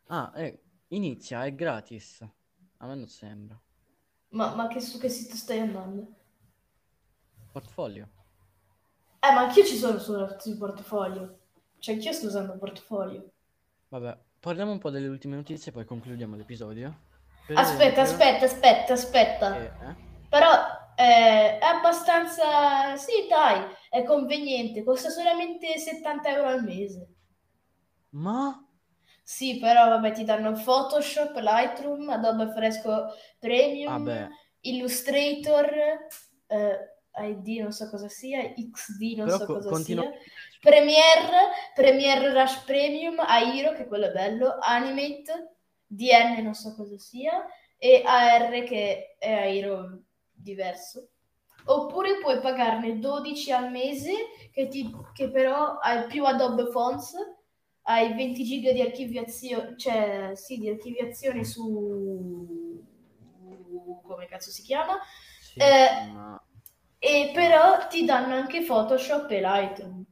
Ah, 0.07 0.31
eh, 0.35 0.61
inizia, 0.89 1.43
è 1.43 1.53
gratis. 1.53 2.21
A 2.77 2.87
me 2.87 2.95
non 2.95 3.07
sembra. 3.07 3.59
Ma, 4.29 4.55
ma 4.55 4.67
che, 4.67 4.79
su 4.79 4.97
che 4.97 5.09
sito 5.09 5.35
stai 5.35 5.59
andando? 5.59 6.07
Portfolio. 7.51 8.07
Eh, 9.19 9.33
ma 9.33 9.41
anch'io 9.41 9.65
ci 9.65 9.75
sono 9.75 9.99
sul, 9.99 10.37
sul 10.39 10.57
portfolio. 10.57 11.39
Cioè, 11.79 11.95
anch'io 11.95 12.13
sto 12.13 12.27
usando 12.27 12.57
portfolio. 12.57 13.29
Vabbè, 13.89 14.17
parliamo 14.39 14.71
un 14.71 14.79
po' 14.79 14.89
delle 14.89 15.07
ultime 15.07 15.35
notizie, 15.35 15.71
poi 15.71 15.85
concludiamo 15.85 16.35
l'episodio. 16.35 17.06
Aspetta, 17.53 18.01
aspetta, 18.01 18.45
aspetta, 18.45 18.93
aspetta. 18.93 19.57
Eh? 19.57 19.95
Però 20.29 20.51
eh, 20.95 21.57
è 21.57 21.65
abbastanza... 21.65 22.95
Sì, 22.97 23.27
dai, 23.29 23.63
è 23.89 24.03
conveniente. 24.03 24.83
Costa 24.83 25.09
solamente 25.09 25.77
70 25.77 26.29
euro 26.29 26.47
al 26.49 26.63
mese. 26.63 27.07
Ma... 28.11 28.61
Sì, 29.23 29.59
però 29.59 29.89
vabbè, 29.89 30.13
ti 30.13 30.23
danno 30.23 30.53
Photoshop, 30.53 31.35
Lightroom, 31.35 32.09
Adobe 32.09 32.49
Fresco 32.53 33.07
Premium, 33.39 34.05
Vabbè, 34.05 34.27
Illustrator, 34.61 35.69
eh, 36.47 36.79
ID 37.19 37.59
non 37.59 37.73
so 37.73 37.89
cosa 37.89 38.07
sia, 38.07 38.41
XD 38.53 39.17
non 39.17 39.25
però 39.25 39.37
so 39.39 39.45
co- 39.45 39.53
cosa 39.55 39.69
continua- 39.69 40.03
sia, 40.03 40.13
Premiere, 40.61 41.49
Premiere 41.73 42.31
Rush 42.31 42.63
Premium, 42.63 43.19
Airo, 43.19 43.73
che 43.73 43.85
quello 43.85 44.05
è 44.05 44.11
bello, 44.13 44.57
Animate, 44.61 45.56
DN 45.87 46.41
non 46.43 46.53
so 46.53 46.75
cosa 46.75 46.97
sia, 46.97 47.45
e 47.77 48.01
AR 48.05 48.63
che 48.63 49.15
è 49.17 49.31
Airo 49.33 50.01
diverso. 50.31 51.09
Oppure 51.65 52.19
puoi 52.21 52.39
pagarne 52.39 52.99
12 52.99 53.51
al 53.51 53.69
mese, 53.71 54.13
che, 54.51 54.67
ti- 54.69 54.89
che 55.13 55.29
però 55.29 55.77
hai 55.79 56.07
più 56.07 56.25
Adobe 56.25 56.67
Fonts, 56.71 57.13
hai 57.83 58.13
20 58.13 58.43
giga 58.43 58.71
di 58.71 58.81
archiviazione, 58.81 59.77
cioè 59.77 60.31
sì, 60.35 60.57
di 60.57 60.69
archiviazione 60.69 61.43
su... 61.43 62.83
come 64.03 64.25
cazzo 64.27 64.51
si 64.51 64.61
chiama? 64.63 64.97
sì, 65.37 65.63
Eh, 65.63 65.87
ma... 65.99 66.39
E 66.99 67.31
però 67.33 67.87
ti 67.87 68.05
danno 68.05 68.35
anche 68.35 68.63
Photoshop 68.63 69.29
e 69.31 69.41
Lightroom. 69.41 70.05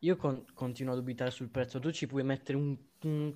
Io 0.00 0.16
con- 0.16 0.44
continuo 0.52 0.92
a 0.92 0.96
dubitare 0.96 1.30
sul 1.30 1.48
prezzo. 1.48 1.78
Tu 1.80 1.90
ci 1.92 2.06
puoi 2.06 2.24
mettere 2.24 2.58
un, 2.58 2.76
un 3.04 3.34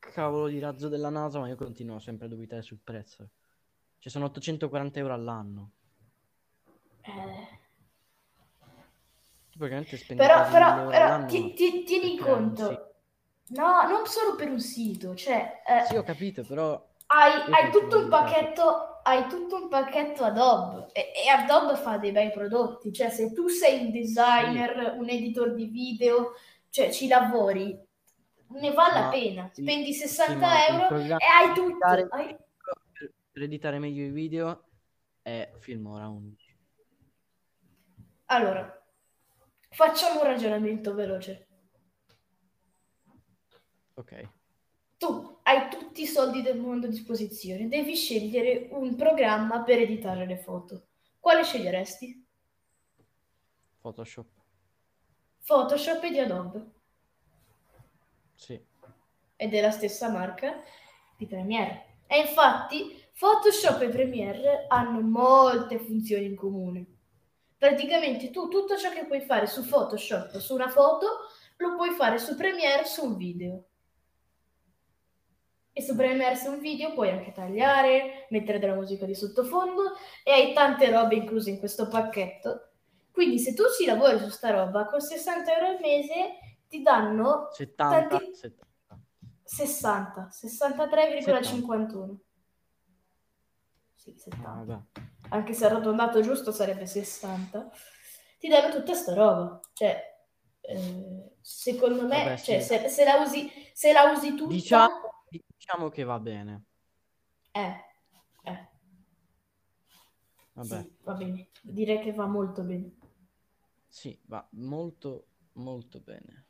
cavolo 0.00 0.48
di 0.48 0.58
razzo 0.58 0.88
della 0.88 1.10
NASA, 1.10 1.38
ma 1.38 1.46
io 1.48 1.54
continuo 1.56 2.00
sempre 2.00 2.26
a 2.26 2.28
dubitare 2.28 2.62
sul 2.62 2.80
prezzo. 2.82 3.30
Ci 3.98 4.10
sono 4.10 4.24
840 4.26 4.98
euro 4.98 5.14
all'anno. 5.14 5.72
Eh, 7.06 7.46
praticamente 9.56 9.96
spendi 9.96 10.24
Però, 10.24 10.48
però, 10.50 10.66
1000 10.66 10.80
euro 10.80 10.90
però 10.90 11.26
ti- 11.26 11.54
ti- 11.54 11.84
tieni 11.84 12.16
conto. 12.18 12.86
No, 13.48 13.82
non 13.88 14.06
solo 14.06 14.36
per 14.36 14.48
un 14.48 14.60
sito, 14.60 15.14
cioè 15.14 15.62
eh, 15.66 15.84
Sì, 15.86 15.96
ho 15.96 16.02
capito, 16.04 16.44
però 16.44 16.88
hai, 17.06 17.32
hai 17.50 17.70
tutto 17.72 17.98
un 17.98 18.08
pacchetto, 18.08 19.00
hai 19.02 19.26
tutto 19.28 19.56
un 19.56 19.68
pacchetto 19.68 20.22
Adobe 20.24 20.88
e, 20.92 21.12
e 21.24 21.28
Adobe 21.28 21.76
fa 21.76 21.96
dei 21.98 22.12
bei 22.12 22.30
prodotti, 22.30 22.92
cioè 22.92 23.10
se 23.10 23.32
tu 23.32 23.48
sei 23.48 23.84
un 23.86 23.90
designer, 23.90 24.94
un 24.98 25.08
editor 25.08 25.54
di 25.54 25.66
video, 25.66 26.32
cioè 26.70 26.90
ci 26.92 27.08
lavori, 27.08 27.76
ne 28.52 28.72
vale 28.72 29.00
la 29.00 29.08
pena, 29.08 29.50
sì, 29.52 29.62
spendi 29.62 29.92
sì, 29.92 30.06
60 30.08 30.34
ma 30.38 30.66
il 30.66 30.74
euro 30.74 30.96
e 31.18 31.24
hai 31.24 31.46
per 31.46 31.54
tutto. 31.54 31.68
editare 31.70 32.06
hai- 32.10 32.36
per, 32.92 33.12
per 33.30 33.42
editare 33.42 33.78
meglio 33.78 34.04
i 34.04 34.10
video 34.10 34.64
è 35.22 35.52
Filmora 35.58 36.08
11. 36.08 36.56
Allora, 38.26 38.84
facciamo 39.70 40.20
un 40.20 40.26
ragionamento 40.26 40.94
veloce. 40.94 41.46
Ok. 43.94 44.28
Tu 44.98 45.38
hai 45.44 45.68
tutti 45.70 46.02
i 46.02 46.06
soldi 46.06 46.42
del 46.42 46.58
mondo 46.58 46.86
a 46.86 46.90
disposizione, 46.90 47.68
devi 47.68 47.96
scegliere 47.96 48.68
un 48.72 48.94
programma 48.96 49.62
per 49.62 49.78
editare 49.80 50.26
le 50.26 50.36
foto. 50.36 50.88
Quale 51.18 51.42
sceglieresti? 51.42 52.26
Photoshop. 53.82 54.28
Photoshop 55.44 56.04
e 56.04 56.10
di 56.10 56.18
Adobe. 56.18 56.70
Sì. 58.40 58.58
Ed 59.36 59.52
è 59.52 59.60
la 59.60 59.70
stessa 59.70 60.08
marca 60.08 60.62
di 61.18 61.26
Premiere. 61.26 61.98
E 62.06 62.20
infatti 62.20 62.98
Photoshop 63.18 63.82
e 63.82 63.88
Premiere 63.90 64.64
hanno 64.66 65.02
molte 65.02 65.78
funzioni 65.78 66.24
in 66.24 66.36
comune. 66.36 66.86
Praticamente 67.58 68.30
tu 68.30 68.48
tutto 68.48 68.78
ciò 68.78 68.88
che 68.90 69.04
puoi 69.04 69.20
fare 69.20 69.46
su 69.46 69.68
Photoshop 69.68 70.38
su 70.38 70.54
una 70.54 70.70
foto 70.70 71.06
lo 71.58 71.76
puoi 71.76 71.90
fare 71.90 72.18
su 72.18 72.34
Premiere 72.34 72.86
su 72.86 73.04
un 73.04 73.16
video. 73.18 73.64
E 75.74 75.82
su 75.82 75.94
Premiere 75.94 76.36
su 76.36 76.50
un 76.50 76.60
video 76.60 76.94
puoi 76.94 77.10
anche 77.10 77.32
tagliare, 77.32 78.26
mettere 78.30 78.58
della 78.58 78.74
musica 78.74 79.04
di 79.04 79.14
sottofondo 79.14 79.92
e 80.24 80.32
hai 80.32 80.54
tante 80.54 80.90
robe 80.90 81.14
incluse 81.14 81.50
in 81.50 81.58
questo 81.58 81.88
pacchetto. 81.88 82.70
Quindi 83.12 83.38
se 83.38 83.52
tu 83.52 83.64
ci 83.78 83.84
lavori 83.84 84.18
su 84.18 84.30
sta 84.30 84.50
roba 84.50 84.86
con 84.86 85.00
60 85.02 85.54
euro 85.54 85.66
al 85.66 85.78
mese 85.82 86.38
ti 86.70 86.82
danno 86.82 87.48
70, 87.50 88.06
Tanti- 88.06 88.34
70. 88.34 88.68
60, 89.42 90.28
63,51. 90.30 92.16
Sì, 93.94 94.14
70. 94.16 94.72
Ah. 94.72 95.02
Anche 95.30 95.52
se 95.52 95.66
arrotondato 95.66 96.20
giusto 96.20 96.52
sarebbe 96.52 96.86
60. 96.86 97.70
Ti 98.38 98.48
danno 98.48 98.72
tutta 98.72 98.94
sta 98.94 99.12
roba. 99.14 99.60
Cioè, 99.72 100.00
eh, 100.60 101.32
secondo 101.40 102.02
me, 102.06 102.24
Vabbè, 102.24 102.38
cioè, 102.38 102.60
sì. 102.60 102.66
se, 102.78 102.88
se 102.88 103.04
la 103.04 103.20
usi, 103.20 103.50
se 103.74 103.92
la 103.92 104.10
usi 104.12 104.34
tutta... 104.34 104.52
Diciamo, 104.52 105.24
diciamo 105.28 105.88
che 105.88 106.04
va 106.04 106.20
bene. 106.20 106.64
Eh, 107.50 107.84
eh, 108.44 108.68
Vabbè, 110.52 110.80
sì, 110.82 110.96
va 111.02 111.14
bene. 111.14 111.48
Direi 111.62 112.00
che 112.00 112.12
va 112.12 112.26
molto 112.26 112.62
bene. 112.62 112.96
sì, 113.88 114.16
va 114.26 114.46
molto, 114.52 115.26
molto 115.54 116.00
bene. 116.00 116.46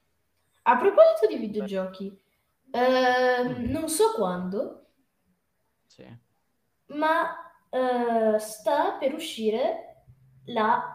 A 0.63 0.77
proposito 0.77 1.27
di 1.29 1.37
videogiochi, 1.37 2.19
Mm. 2.77 3.65
non 3.71 3.89
so 3.89 4.13
quando, 4.15 4.87
Sì. 5.87 6.07
ma 6.87 7.37
eh, 7.69 8.39
sta 8.39 8.93
per 8.93 9.13
uscire 9.15 10.05
la 10.47 10.95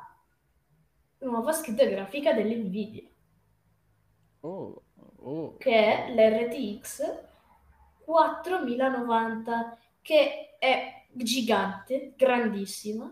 nuova 1.19 1.51
scheda 1.51 1.85
grafica 1.85 2.31
dell'Nvidia, 2.33 3.03
Oh, 4.41 4.83
oh. 5.17 5.57
che 5.57 5.71
è 6.07 6.13
l'RTX 6.13 7.23
4090, 8.05 9.77
che 10.01 10.57
è 10.59 11.07
gigante, 11.11 12.13
grandissima, 12.15 13.11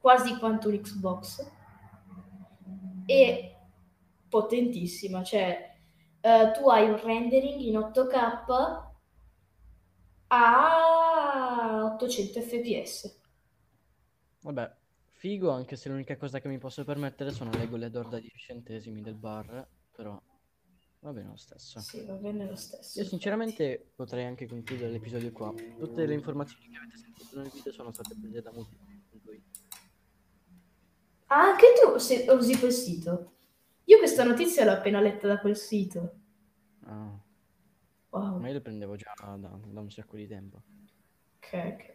quasi 0.00 0.36
quanto 0.38 0.68
un 0.68 0.80
Xbox, 0.80 1.48
e 3.06 3.56
potentissima, 4.30 5.22
cioè 5.22 5.76
eh, 6.20 6.52
tu 6.56 6.68
hai 6.70 6.88
un 6.88 6.98
rendering 6.98 7.60
in 7.60 7.76
8K 7.76 8.88
a 10.28 11.92
800 11.94 12.40
fps. 12.40 13.20
Vabbè, 14.42 14.76
figo, 15.12 15.50
anche 15.50 15.76
se 15.76 15.88
l'unica 15.88 16.16
cosa 16.16 16.40
che 16.40 16.48
mi 16.48 16.58
posso 16.58 16.84
permettere 16.84 17.30
sono 17.30 17.50
le 17.50 17.68
goledor 17.68 18.08
da 18.08 18.18
10 18.18 18.38
centesimi 18.38 19.02
del 19.02 19.16
bar, 19.16 19.68
però 19.90 20.18
va 21.00 21.12
bene 21.12 21.28
lo 21.28 21.36
stesso. 21.36 21.80
Sì, 21.80 22.04
va 22.04 22.14
bene 22.14 22.46
lo 22.46 22.56
stesso. 22.56 23.00
Io 23.00 23.06
sinceramente 23.06 23.92
potrei 23.94 24.24
anche 24.24 24.46
concludere 24.46 24.92
l'episodio 24.92 25.32
qua. 25.32 25.52
Tutte 25.78 26.06
le 26.06 26.14
informazioni 26.14 26.68
che 26.68 26.76
avete 26.76 26.96
sentito 26.96 27.40
nel 27.40 27.50
video 27.50 27.72
sono 27.72 27.92
state 27.92 28.16
prese 28.18 28.40
da 28.40 28.52
multi.it. 28.52 29.42
Ah, 31.26 31.50
anche 31.50 31.66
tu 31.82 31.98
se 31.98 32.26
usi 32.30 32.58
quel 32.58 32.72
sito? 32.72 33.32
Io 33.90 33.98
questa 33.98 34.22
notizia 34.22 34.64
l'ho 34.64 34.70
appena 34.70 35.00
letta 35.00 35.26
da 35.26 35.40
quel 35.40 35.56
sito. 35.56 36.12
Ah, 36.84 37.18
Wow, 38.10 38.38
ma 38.38 38.46
io 38.48 38.54
le 38.54 38.60
prendevo 38.60 38.94
già 38.96 39.12
da, 39.16 39.36
da 39.36 39.80
un 39.80 39.90
sacco 39.90 40.16
di 40.16 40.26
tempo. 40.26 40.62
ok, 41.36 41.52
ok. 41.52 41.94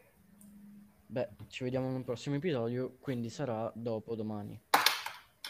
Beh, 1.08 1.30
ci 1.48 1.64
vediamo 1.64 1.88
in 1.88 1.96
un 1.96 2.04
prossimo 2.04 2.36
episodio, 2.36 2.98
quindi 3.00 3.30
sarà 3.30 3.72
dopo 3.74 4.16
domani. 4.16 4.62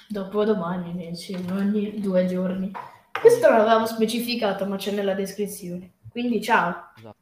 Dopo 0.07 0.43
domani 0.43 0.91
invece, 0.91 1.35
ogni 1.51 1.99
due 1.99 2.25
giorni. 2.27 2.71
Questo 3.19 3.47
non 3.47 3.57
l'avevamo 3.57 3.87
specificato, 3.87 4.67
ma 4.67 4.75
c'è 4.77 4.91
nella 4.91 5.15
descrizione. 5.15 5.93
Quindi 6.09 6.43
ciao. 6.43 6.91
Esatto. 6.95 7.17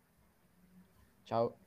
Ciao. 1.24 1.58